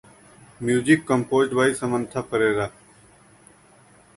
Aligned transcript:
Music 0.61 1.05
composed 1.05 1.53
by 1.55 1.73
Samantha 1.75 2.23
Perera. 2.23 2.71